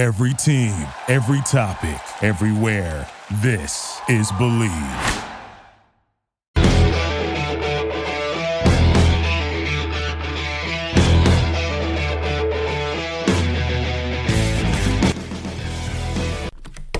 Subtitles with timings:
[0.00, 3.06] Every team, every topic, everywhere.
[3.42, 4.70] This is Believe.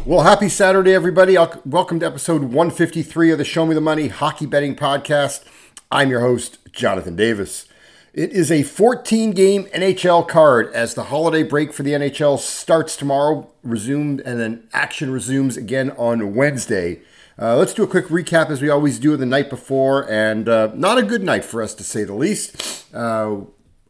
[0.04, 1.38] Well, happy Saturday, everybody.
[1.64, 5.42] Welcome to episode 153 of the Show Me the Money Hockey Betting Podcast.
[5.90, 7.64] I'm your host, Jonathan Davis.
[8.12, 12.96] It is a 14 game NHL card as the holiday break for the NHL starts
[12.96, 17.02] tomorrow, resumed, and then action resumes again on Wednesday.
[17.40, 20.72] Uh, let's do a quick recap as we always do the night before, and uh,
[20.74, 22.84] not a good night for us to say the least.
[22.92, 23.42] Uh,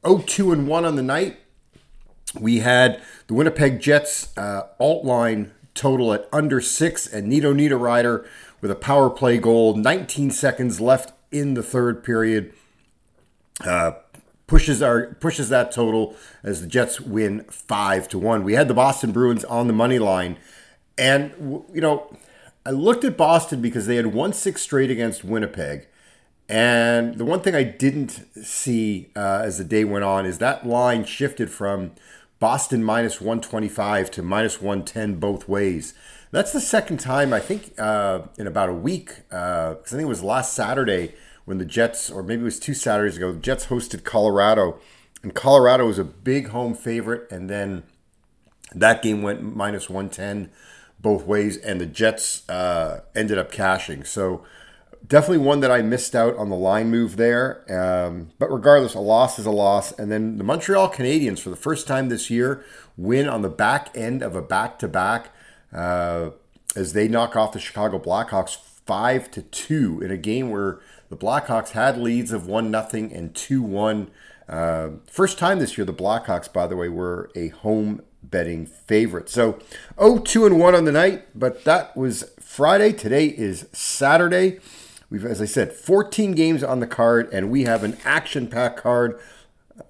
[0.04, 1.38] 0-2 and 1 on the night.
[2.38, 8.26] We had the Winnipeg Jets uh, alt line total at under six, and Nino Niederreiter
[8.60, 12.52] with a power play goal, 19 seconds left in the third period.
[13.64, 13.92] Uh,
[14.50, 18.42] pushes our pushes that total as the Jets win five to one.
[18.42, 20.38] We had the Boston Bruins on the money line,
[20.98, 21.32] and
[21.72, 22.16] you know,
[22.66, 25.86] I looked at Boston because they had won six straight against Winnipeg.
[26.48, 30.66] And the one thing I didn't see uh, as the day went on is that
[30.66, 31.92] line shifted from
[32.40, 35.94] Boston minus 125 to minus 110 both ways.
[36.32, 40.02] That's the second time, I think, uh, in about a week, because uh, I think
[40.02, 41.14] it was last Saturday
[41.50, 44.78] when the Jets, or maybe it was two Saturdays ago, the Jets hosted Colorado.
[45.20, 47.28] And Colorado was a big home favorite.
[47.28, 47.82] And then
[48.72, 50.50] that game went minus 110
[51.00, 51.56] both ways.
[51.56, 54.04] And the Jets uh, ended up cashing.
[54.04, 54.44] So,
[55.04, 57.64] definitely one that I missed out on the line move there.
[57.68, 59.90] Um, but regardless, a loss is a loss.
[59.98, 62.64] And then the Montreal Canadiens, for the first time this year,
[62.96, 65.34] win on the back end of a back to back
[66.76, 68.56] as they knock off the Chicago Blackhawks
[68.90, 70.80] five to two in a game where
[71.10, 74.10] the Blackhawks had leads of one nothing and two one.
[74.48, 79.28] Uh, first time this year, the Blackhawks, by the way, were a home betting favorite.
[79.28, 79.58] So,
[79.98, 82.92] oh, two and one on the night, but that was Friday.
[82.92, 84.60] Today is Saturday.
[85.08, 88.80] We've, as I said, 14 games on the card, and we have an action packed
[88.80, 89.18] card.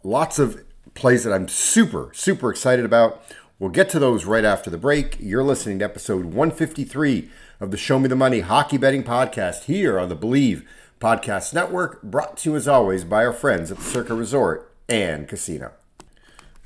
[0.02, 0.62] Lots of
[0.94, 3.22] plays that I'm super, super excited about.
[3.58, 5.18] We'll get to those right after the break.
[5.20, 7.28] You're listening to episode 153
[7.60, 10.66] of the Show Me the Money Hockey Betting Podcast here on the Believe
[11.00, 15.26] Podcast Network, brought to you as always by our friends at the Circa Resort and
[15.26, 15.72] Casino.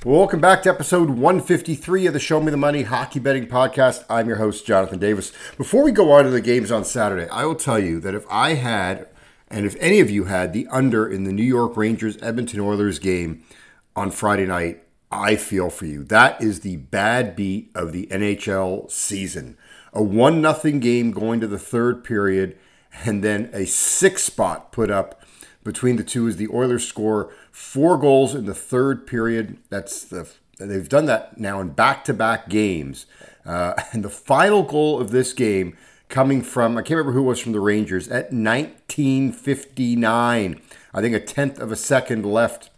[0.05, 4.05] Welcome back to episode 153 of the Show Me the Money Hockey Betting Podcast.
[4.11, 5.33] I'm your host, Jonathan Davis.
[5.57, 8.27] Before we go on to the games on Saturday, I will tell you that if
[8.29, 9.07] I had,
[9.47, 12.99] and if any of you had, the under in the New York Rangers Edmonton Oilers
[12.99, 13.45] game
[13.95, 16.03] on Friday night, I feel for you.
[16.03, 19.57] That is the bad beat of the NHL season.
[19.93, 22.59] A 1 0 game going to the third period,
[23.05, 25.21] and then a six spot put up
[25.63, 29.59] between the two as the Oilers score four goals in the third period.
[29.71, 30.29] That's the
[30.59, 33.07] they've done that now in back-to-back games.
[33.45, 35.77] Uh, and the final goal of this game
[36.09, 40.61] coming from I can't remember who was from the Rangers at 1959.
[40.93, 42.71] I think a tenth of a second left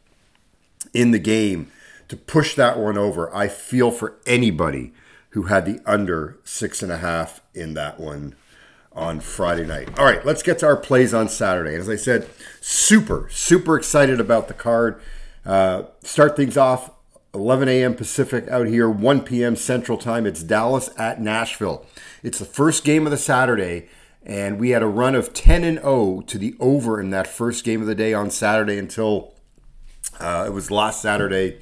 [0.95, 1.71] in the game
[2.09, 3.35] to push that one over.
[3.35, 4.93] I feel for anybody
[5.31, 8.35] who had the under six and a half in that one
[8.97, 9.99] on Friday night.
[9.99, 11.75] All right, let's get to our plays on Saturday.
[11.75, 12.29] As I said,
[12.61, 15.01] super, super excited about the card.
[15.45, 16.91] Uh, start things off
[17.35, 17.95] 11 a.m.
[17.95, 19.55] Pacific out here, 1 p.m.
[19.55, 20.27] Central Time.
[20.27, 21.85] It's Dallas at Nashville.
[22.23, 23.89] It's the first game of the Saturday,
[24.25, 27.65] and we had a run of 10 and 0 to the over in that first
[27.65, 29.35] game of the day on Saturday until
[30.19, 31.59] uh, it was last Saturday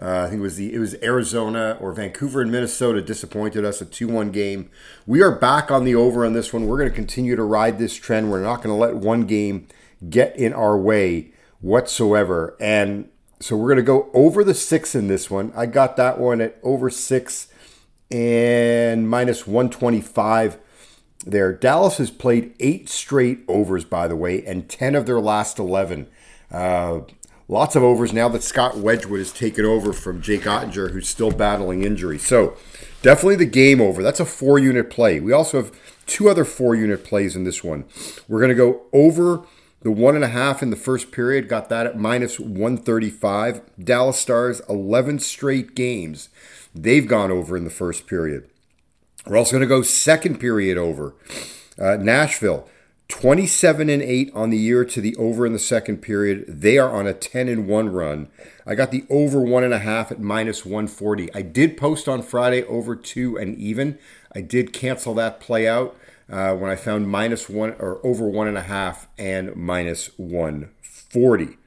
[0.00, 3.80] uh, I think it was the it was Arizona or Vancouver and Minnesota disappointed us
[3.80, 4.70] a two one game.
[5.06, 6.66] We are back on the over on this one.
[6.66, 8.30] We're going to continue to ride this trend.
[8.30, 9.68] We're not going to let one game
[10.08, 12.56] get in our way whatsoever.
[12.58, 13.08] And
[13.38, 15.52] so we're going to go over the six in this one.
[15.54, 17.48] I got that one at over six
[18.10, 20.58] and minus one twenty five.
[21.24, 25.58] There, Dallas has played eight straight overs, by the way, and ten of their last
[25.58, 26.08] eleven.
[26.50, 27.02] Uh,
[27.52, 31.30] lots of overs now that Scott Wedgewood has taken over from Jake Oettinger, who's still
[31.30, 32.18] battling injury.
[32.18, 32.56] So
[33.02, 34.02] definitely the game over.
[34.02, 35.20] That's a four unit play.
[35.20, 35.72] We also have
[36.06, 37.84] two other four unit plays in this one.
[38.26, 39.44] We're going to go over
[39.82, 41.46] the one and a half in the first period.
[41.46, 43.60] Got that at minus 135.
[43.78, 46.30] Dallas Stars, 11 straight games.
[46.74, 48.48] They've gone over in the first period.
[49.26, 51.14] We're also going to go second period over.
[51.78, 52.66] Uh, Nashville,
[53.12, 56.46] 27 and 8 on the year to the over in the second period.
[56.48, 58.28] They are on a 10 and 1 run.
[58.66, 61.28] I got the over one and a half at minus 140.
[61.34, 63.98] I did post on Friday over two and even.
[64.34, 65.94] I did cancel that play out
[66.30, 71.58] uh, when I found minus one or over one and a half and minus 140.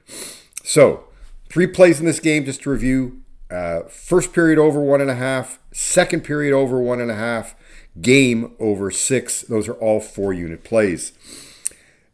[0.64, 1.04] So,
[1.48, 5.14] three plays in this game just to review Uh, first period over one and a
[5.14, 7.54] half, second period over one and a half,
[8.00, 9.42] game over six.
[9.42, 11.12] Those are all four unit plays.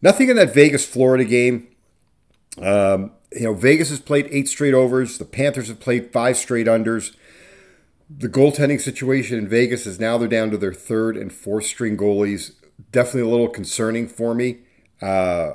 [0.00, 1.68] Nothing in that Vegas Florida game.
[2.60, 5.18] Um, you know, Vegas has played eight straight overs.
[5.18, 7.14] The Panthers have played five straight unders.
[8.10, 11.96] The goaltending situation in Vegas is now they're down to their third and fourth string
[11.96, 12.52] goalies.
[12.90, 14.58] Definitely a little concerning for me.
[15.00, 15.54] Uh,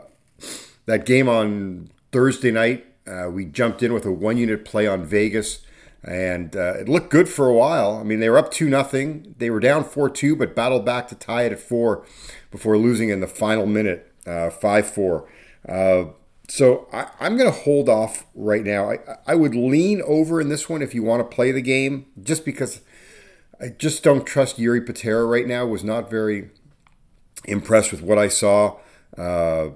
[0.85, 5.05] that game on Thursday night, uh, we jumped in with a one unit play on
[5.05, 5.61] Vegas,
[6.07, 7.97] and uh, it looked good for a while.
[7.97, 9.35] I mean, they were up 2 nothing.
[9.37, 12.05] They were down 4 2, but battled back to tie it at 4
[12.49, 15.29] before losing in the final minute, uh, 5 4.
[15.67, 16.05] Uh,
[16.47, 18.89] so I, am going to hold off right now.
[18.89, 22.05] I, I would lean over in this one if you want to play the game,
[22.21, 22.81] just because
[23.59, 25.65] I just don't trust Jiri Patera right now.
[25.65, 26.51] Was not very
[27.43, 28.77] impressed with what I saw
[29.17, 29.69] uh,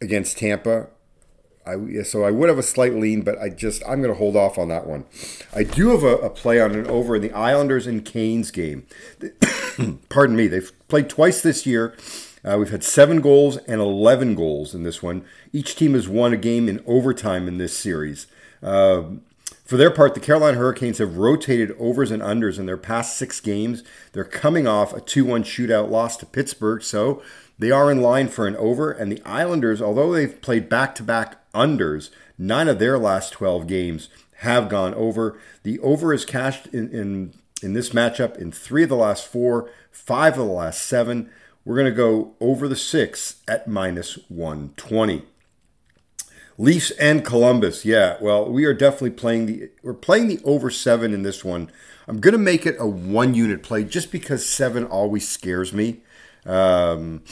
[0.00, 0.88] against Tampa.
[1.66, 4.36] I, so I would have a slight lean, but I just I'm going to hold
[4.36, 5.04] off on that one.
[5.54, 8.86] I do have a, a play on an over in the Islanders and Canes game.
[10.08, 11.96] Pardon me, they've played twice this year.
[12.44, 15.24] Uh, we've had seven goals and 11 goals in this one.
[15.52, 18.26] Each team has won a game in overtime in this series.
[18.62, 19.02] Uh,
[19.64, 23.40] for their part, the Carolina Hurricanes have rotated overs and unders in their past six
[23.40, 23.82] games.
[24.12, 27.22] They're coming off a 2 1 shootout loss to Pittsburgh, so
[27.58, 28.90] they are in line for an over.
[28.90, 33.66] And the Islanders, although they've played back to back unders, nine of their last 12
[33.66, 34.08] games
[34.38, 35.38] have gone over.
[35.62, 39.70] The over is cashed in, in, in this matchup in three of the last four,
[39.90, 41.30] five of the last seven.
[41.64, 45.22] We're going to go over the six at minus 120.
[46.56, 47.84] Leafs and Columbus.
[47.84, 51.70] Yeah, well, we are definitely playing the we're playing the over 7 in this one.
[52.06, 56.02] I'm going to make it a one unit play just because 7 always scares me.
[56.46, 57.22] Um,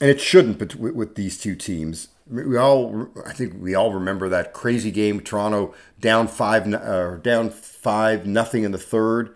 [0.00, 2.08] and it shouldn't but with, with these two teams.
[2.30, 7.48] We all I think we all remember that crazy game Toronto down 5 uh, down
[7.48, 9.34] 5 nothing in the third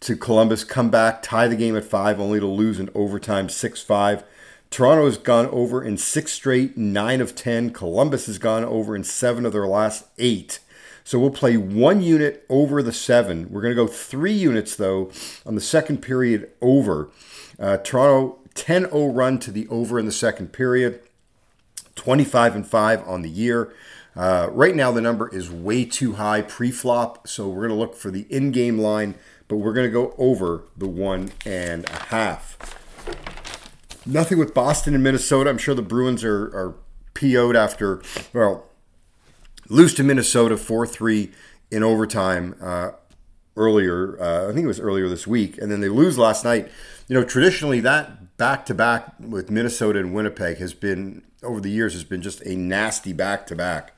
[0.00, 3.82] to Columbus, come back, tie the game at five, only to lose in overtime 6
[3.82, 4.24] 5.
[4.70, 7.70] Toronto has gone over in six straight, nine of 10.
[7.70, 10.60] Columbus has gone over in seven of their last eight.
[11.04, 13.48] So we'll play one unit over the seven.
[13.50, 15.10] We're going to go three units, though,
[15.46, 17.08] on the second period over.
[17.58, 21.00] Uh, Toronto 10 0 run to the over in the second period,
[21.94, 23.72] 25 and 5 on the year.
[24.16, 27.74] Uh, right now, the number is way too high pre flop, so we're going to
[27.76, 29.14] look for the in game line
[29.48, 32.56] but we're going to go over the one and a half.
[34.06, 35.50] Nothing with Boston and Minnesota.
[35.50, 36.74] I'm sure the Bruins are, are
[37.14, 38.02] PO'd after,
[38.32, 38.66] well,
[39.68, 41.32] lose to Minnesota 4 3
[41.70, 42.90] in overtime uh,
[43.56, 44.20] earlier.
[44.20, 45.58] Uh, I think it was earlier this week.
[45.58, 46.70] And then they lose last night.
[47.08, 51.70] You know, traditionally, that back to back with Minnesota and Winnipeg has been, over the
[51.70, 53.94] years, has been just a nasty back to back.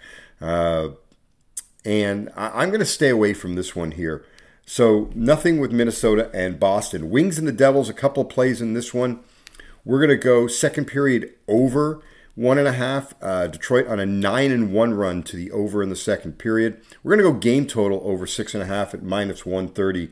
[1.84, 4.24] And I, am going to stay away from this one here.
[4.66, 7.10] So nothing with Minnesota and Boston.
[7.10, 9.20] Wings and the Devils, a couple plays in this one.
[9.84, 12.02] We're going to go second period over
[12.34, 13.14] one and a half.
[13.20, 16.80] Uh, Detroit on a nine and one run to the over in the second period.
[17.02, 20.10] We're going to go game total over six and a half at minus 130.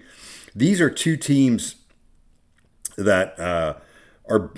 [0.55, 1.77] These are two teams
[2.97, 3.75] that uh,
[4.29, 4.51] are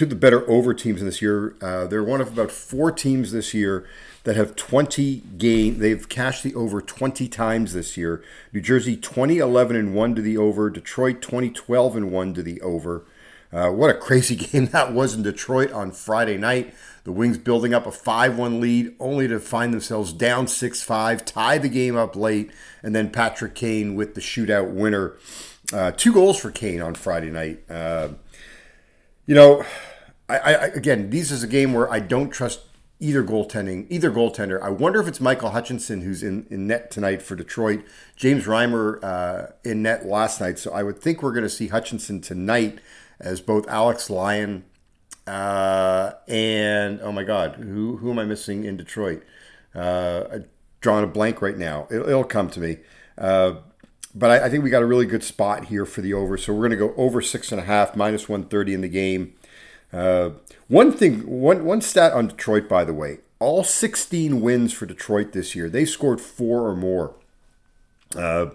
[0.00, 1.56] of the better over teams in this year.
[1.60, 3.86] Uh, they're one of about four teams this year
[4.24, 5.78] that have 20 game.
[5.78, 8.22] They've cashed the over 20 times this year.
[8.52, 10.70] New Jersey 2011 and 1 to the over.
[10.70, 13.04] Detroit 2012 and 1 to the over.
[13.52, 16.74] Uh, what a crazy game that was in Detroit on Friday night.
[17.04, 21.24] The Wings building up a 5 1 lead, only to find themselves down 6 5,
[21.24, 22.50] tie the game up late,
[22.82, 25.14] and then Patrick Kane with the shootout winner.
[25.72, 27.60] Uh, two goals for Kane on Friday night.
[29.28, 29.64] Uh, you know,
[30.28, 32.60] I, I, again, this is a game where I don't trust
[33.00, 34.60] either goaltending, either goaltender.
[34.62, 37.84] I wonder if it's Michael Hutchinson who's in, in net tonight for Detroit.
[38.16, 41.68] James Reimer uh, in net last night, so I would think we're going to see
[41.68, 42.80] Hutchinson tonight
[43.20, 44.64] as both Alex Lyon
[45.26, 49.22] uh, and oh my God, who who am I missing in Detroit?
[49.74, 50.38] Uh,
[50.80, 51.86] drawing a blank right now.
[51.90, 52.78] It, will come to me.
[54.18, 56.36] But I, I, think we got a really good spot here for the over.
[56.36, 59.34] So we're going to go over six and a half, minus 130 in the game.
[59.92, 60.30] Uh,
[60.66, 65.32] one thing, one one stat on Detroit, by the way, all 16 wins for Detroit
[65.32, 67.14] this year, they scored four or more.
[68.16, 68.48] Uh,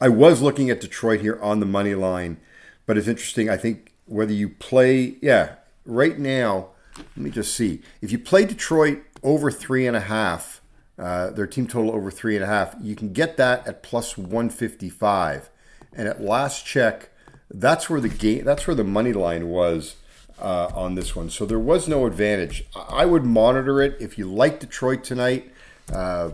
[0.00, 2.38] I was looking at Detroit here on the money line,
[2.84, 3.48] but it's interesting.
[3.48, 5.54] I think whether you play, yeah,
[5.86, 7.82] right now, let me just see.
[8.02, 10.60] If you play Detroit over three and a half,
[10.98, 14.16] uh, their team total over three and a half, you can get that at plus
[14.16, 15.50] 155.
[15.92, 17.10] And at last check,
[17.50, 19.96] that's where the game, that's where the money line was
[20.40, 21.30] uh, on this one.
[21.30, 22.64] So there was no advantage.
[22.74, 25.52] I would monitor it if you like Detroit tonight.
[25.92, 26.32] Uh,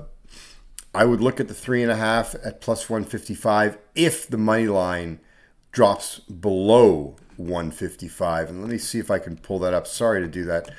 [0.95, 4.67] I would look at the three and a half at plus 155 if the money
[4.67, 5.21] line
[5.73, 8.51] drops below 155.
[8.51, 9.87] And let me see if I can pull that up.
[9.87, 10.71] Sorry to do that.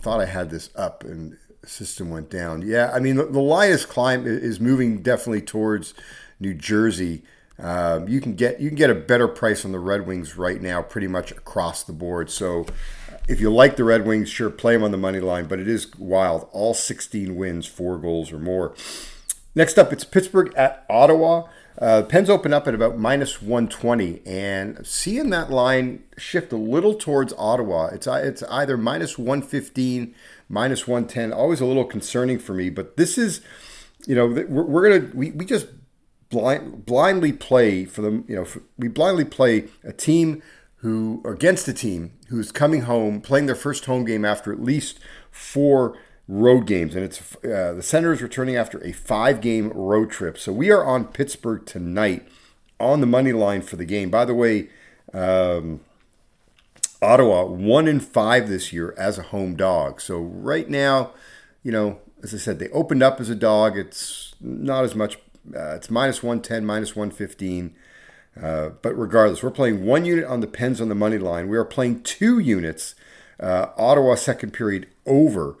[0.00, 2.62] Thought I had this up and system went down.
[2.62, 5.94] Yeah, I mean, the, the Lions climb is moving definitely towards
[6.40, 7.22] New Jersey.
[7.58, 10.60] Um, you can get you can get a better price on the Red Wings right
[10.60, 12.30] now, pretty much across the board.
[12.30, 12.66] So,
[13.28, 15.46] if you like the Red Wings, sure, play them on the money line.
[15.46, 16.48] But it is wild.
[16.52, 18.74] All 16 wins, four goals or more.
[19.54, 21.48] Next up, it's Pittsburgh at Ottawa.
[21.78, 26.94] Uh, Pens open up at about minus 120, and seeing that line shift a little
[26.94, 30.14] towards Ottawa, it's it's either minus 115,
[30.52, 31.32] minus 110.
[31.32, 33.40] Always a little concerning for me, but this is,
[34.06, 35.66] you know, we're, we're gonna we, we just
[36.28, 38.24] blind, blindly play for them.
[38.28, 40.42] You know, for, we blindly play a team
[40.76, 45.00] who against a team who's coming home, playing their first home game after at least
[45.30, 45.96] four
[46.28, 50.38] road games, and it's uh, the Senators returning after a five-game road trip.
[50.38, 52.28] So we are on Pittsburgh tonight
[52.78, 54.10] on the money line for the game.
[54.10, 54.68] By the way,
[55.12, 55.80] um,
[57.02, 60.00] Ottawa one in five this year as a home dog.
[60.00, 61.12] So right now,
[61.62, 63.76] you know, as I said, they opened up as a dog.
[63.76, 65.16] It's not as much.
[65.54, 67.74] Uh, it's minus 110, minus 115.
[68.40, 71.48] Uh, but regardless, we're playing one unit on the Pens on the money line.
[71.48, 72.94] We are playing two units
[73.40, 75.56] uh, Ottawa second period over.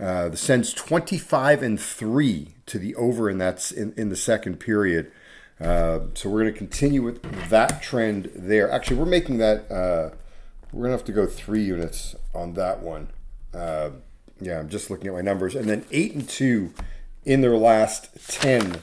[0.00, 4.58] Uh, the Sens 25 and 3 to the over and that's in, in the second
[4.58, 5.12] period.
[5.60, 8.70] Uh, so we're going to continue with that trend there.
[8.70, 10.14] Actually, we're making that.
[10.76, 13.08] Uh, we're to have to go three units on that one.
[13.54, 13.90] Uh,
[14.40, 16.72] yeah, I'm just looking at my numbers, and then eight and two
[17.24, 18.80] in their last ten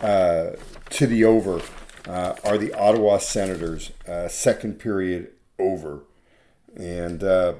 [0.00, 0.50] uh,
[0.90, 1.60] to the over
[2.06, 3.90] are the Ottawa Senators
[4.28, 6.04] second period over.
[6.76, 7.54] And uh,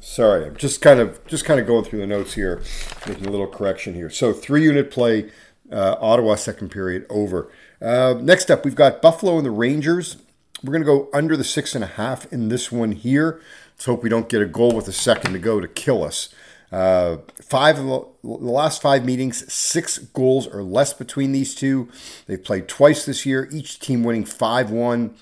[0.00, 2.62] sorry, I'm just kind of just kind of going through the notes here,
[3.06, 4.08] making a little correction here.
[4.08, 5.30] So three unit play,
[5.70, 7.50] uh, Ottawa second period over.
[7.82, 10.16] Uh, next up, we've got Buffalo and the Rangers.
[10.62, 13.40] We're going to go under the six and a half in this one here.
[13.74, 16.28] Let's hope we don't get a goal with a second to go to kill us.
[16.70, 21.88] Uh, five of the, the last five meetings, six goals or less between these two.
[22.26, 25.14] They've played twice this year, each team winning 5 1.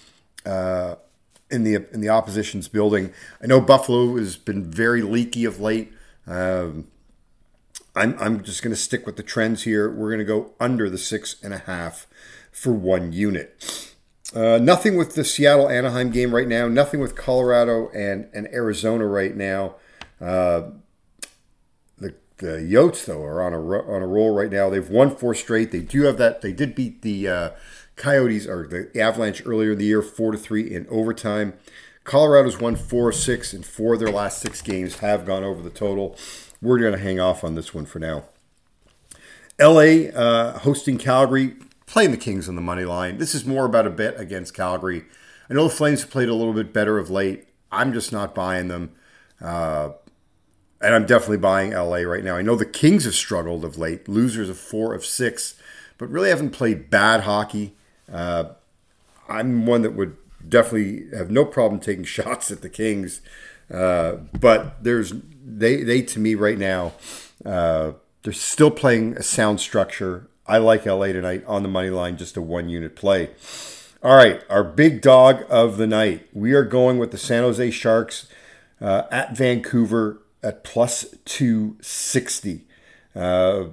[0.44, 0.94] Uh,
[1.50, 3.12] in the in the opposition's building.
[3.42, 5.92] I know Buffalo has been very leaky of late.
[6.26, 6.88] Um,
[7.96, 9.90] I'm I'm just going to stick with the trends here.
[9.90, 12.06] We're going to go under the six and a half
[12.52, 13.87] for one unit.
[14.34, 16.68] Uh, nothing with the Seattle Anaheim game right now.
[16.68, 19.76] Nothing with Colorado and and Arizona right now.
[20.20, 20.70] Uh,
[21.96, 24.68] the the Yotes though are on a on a roll right now.
[24.68, 25.72] They've won four straight.
[25.72, 26.42] They do have that.
[26.42, 27.50] They did beat the uh,
[27.96, 31.54] Coyotes or the Avalanche earlier in the year, four to three in overtime.
[32.04, 35.70] Colorado's won four six, and four of their last six games have gone over the
[35.70, 36.16] total.
[36.60, 38.24] We're going to hang off on this one for now.
[39.60, 41.56] LA uh, hosting Calgary,
[41.88, 43.18] playing the Kings on the money line.
[43.18, 45.04] This is more about a bet against Calgary.
[45.50, 47.48] I know the Flames have played a little bit better of late.
[47.72, 48.92] I'm just not buying them.
[49.40, 49.90] Uh,
[50.80, 52.36] and I'm definitely buying LA right now.
[52.36, 55.54] I know the Kings have struggled of late, losers of four of six,
[55.96, 57.74] but really haven't played bad hockey.
[58.10, 58.50] Uh,
[59.28, 60.16] I'm one that would
[60.48, 63.20] definitely have no problem taking shots at the Kings,
[63.72, 65.12] uh, but there's
[65.44, 66.92] they they to me right now
[67.44, 67.92] uh,
[68.22, 70.28] they're still playing a sound structure.
[70.48, 73.30] I like LA tonight on the money line, just a one unit play.
[74.02, 76.26] All right, our big dog of the night.
[76.32, 78.28] We are going with the San Jose Sharks
[78.80, 82.64] uh, at Vancouver at plus 260.
[83.14, 83.64] Uh,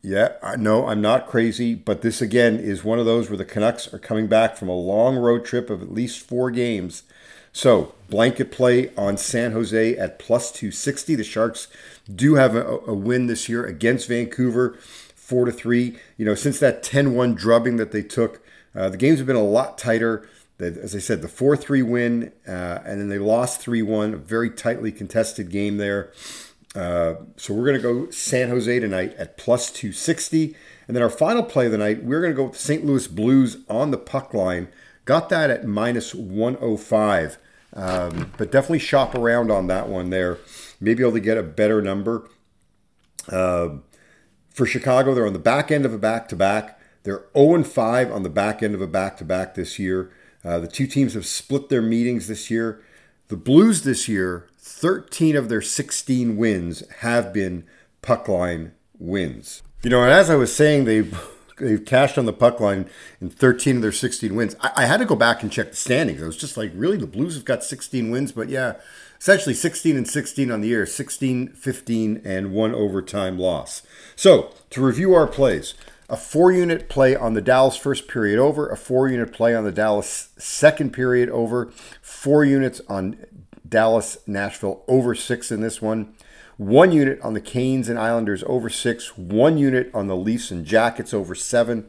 [0.00, 3.44] yeah, I know I'm not crazy, but this again is one of those where the
[3.44, 7.02] Canucks are coming back from a long road trip of at least four games.
[7.52, 11.16] So, blanket play on San Jose at plus 260.
[11.16, 11.68] The Sharks
[12.12, 14.78] do have a, a win this year against Vancouver,
[15.22, 15.96] 4 to 3.
[16.16, 18.42] You know, since that 10 1 drubbing that they took,
[18.74, 20.28] uh, the games have been a lot tighter.
[20.58, 24.16] As I said, the 4 3 win, uh, and then they lost 3 1, a
[24.16, 26.12] very tightly contested game there.
[26.74, 30.56] Uh, so we're going to go San Jose tonight at plus 260.
[30.86, 32.84] And then our final play of the night, we're going to go with the St.
[32.84, 34.68] Louis Blues on the puck line.
[35.04, 37.38] Got that at minus 105.
[37.74, 40.38] Um, but definitely shop around on that one there.
[40.80, 42.28] Maybe able to get a better number.
[43.28, 43.76] Uh,
[44.52, 46.78] for Chicago, they're on the back end of a back to back.
[47.04, 50.12] They're 0 5 on the back end of a back to back this year.
[50.44, 52.82] Uh, the two teams have split their meetings this year.
[53.28, 57.64] The Blues this year 13 of their 16 wins have been
[58.02, 59.62] puck line wins.
[59.82, 61.18] You know, and as I was saying, they've
[61.58, 62.88] they've cashed on the puck line
[63.20, 64.56] in 13 of their 16 wins.
[64.60, 66.22] I, I had to go back and check the standings.
[66.22, 68.74] I was just like, really, the Blues have got 16 wins, but yeah,
[69.22, 73.82] essentially 16 and 16 on the year, 16, 15, and one overtime loss.
[74.16, 75.74] So to review our plays.
[76.08, 79.62] A four unit play on the Dallas first period over, a four unit play on
[79.62, 81.70] the Dallas second period over,
[82.02, 83.16] four units on
[83.66, 86.12] Dallas Nashville over six in this one,
[86.56, 90.66] one unit on the Canes and Islanders over six, one unit on the Leafs and
[90.66, 91.86] Jackets over seven,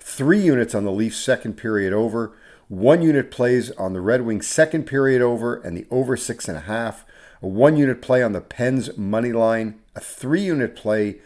[0.00, 2.36] three units on the Leafs second period over,
[2.74, 6.56] one unit plays on the Red Wings second period over and the over six and
[6.56, 7.04] a half,
[7.42, 11.16] a one unit play on the Pens money line, a three unit play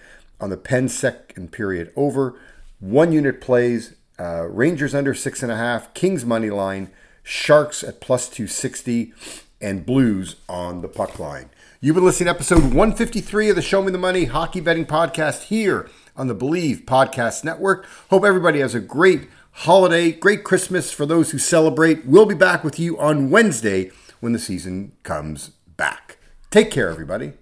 [0.41, 2.39] on the Pens second period over,
[2.81, 6.91] one unit plays uh, Rangers under six and a half, Kings money line,
[7.23, 9.13] Sharks at plus 260,
[9.61, 11.51] and Blues on the puck line.
[11.81, 15.45] You've been listening to episode 153 of the Show Me the Money Hockey Betting Podcast
[15.45, 17.87] here on the Believe Podcast Network.
[18.11, 19.29] Hope everybody has a great
[19.63, 22.07] holiday, great Christmas for those who celebrate.
[22.07, 26.19] We'll be back with you on Wednesday when the season comes back.
[26.51, 27.33] Take care, everybody.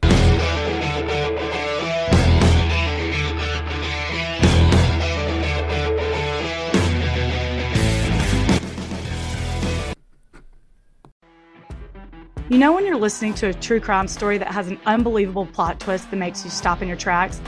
[12.49, 15.81] You know, when you're listening to a true crime story that has an unbelievable plot
[15.81, 17.43] twist that makes you stop in your tracks?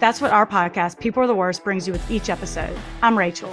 [0.00, 2.76] That's what our podcast, People Are the Worst, brings you with each episode.
[3.02, 3.52] I'm Rachel.